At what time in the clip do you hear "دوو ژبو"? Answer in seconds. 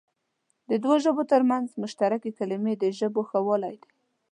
0.83-1.23